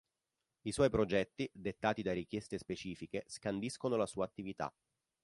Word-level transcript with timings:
I 0.63 0.71
suoi 0.71 0.89
progetti, 0.89 1.47
dettati 1.53 2.01
da 2.01 2.11
richieste 2.11 2.57
specifiche, 2.57 3.23
scandiscono 3.27 3.97
la 3.97 4.07
sua 4.07 4.25
attività. 4.25 4.73